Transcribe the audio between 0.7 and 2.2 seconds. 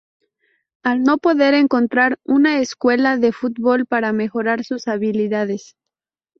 Al no poder encontrar